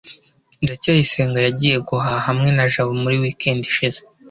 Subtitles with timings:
[0.63, 3.99] ndacyayisenga yagiye guhaha hamwe na jabo muri weekend ishize